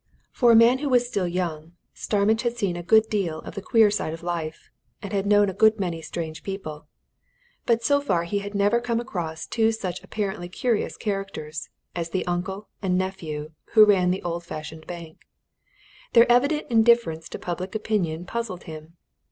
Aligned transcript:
For 0.31 0.51
a 0.51 0.55
man 0.55 0.79
who 0.79 0.89
was 0.89 1.07
still 1.07 1.27
young, 1.27 1.73
Starmidge 1.93 2.41
had 2.41 2.57
seen 2.57 2.75
a 2.75 2.81
good 2.81 3.07
deal 3.07 3.37
of 3.41 3.53
the 3.53 3.61
queer 3.61 3.91
side 3.91 4.15
of 4.15 4.23
life, 4.23 4.71
and 4.99 5.13
had 5.13 5.27
known 5.27 5.47
a 5.47 5.53
good 5.53 5.79
many 5.79 6.01
strange 6.01 6.41
people, 6.41 6.87
but 7.67 7.83
so 7.83 8.01
far 8.01 8.23
he 8.23 8.39
had 8.39 8.55
never 8.55 8.81
come 8.81 8.99
across 8.99 9.45
two 9.45 9.71
such 9.71 10.03
apparently 10.03 10.49
curious 10.49 10.97
characters 10.97 11.69
as 11.95 12.09
the 12.09 12.25
uncle 12.25 12.67
and 12.81 12.97
nephew 12.97 13.51
who 13.75 13.85
ran 13.85 14.09
the 14.09 14.23
old 14.23 14.43
fashioned 14.43 14.87
bank. 14.87 15.19
Their 16.13 16.25
evident 16.31 16.71
indifference 16.71 17.29
to 17.29 17.37
public 17.37 17.75
opinion 17.75 18.25
puzzled 18.25 18.63
him. 18.63 18.97